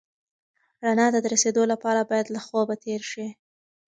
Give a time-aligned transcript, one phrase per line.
[0.85, 3.27] رڼا ته د رسېدو لپاره باید له خوبه تېر شې.